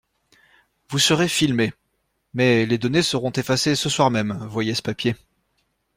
Vous 0.89 0.97
serez 0.97 1.27
filmée. 1.27 1.73
Mais 2.33 2.65
les 2.65 2.79
données 2.79 3.03
seront 3.03 3.29
effacées 3.33 3.75
ce 3.75 3.87
soir 3.87 4.09
même, 4.09 4.33
voyez 4.49 4.73
ce 4.73 4.81
papier 4.81 5.15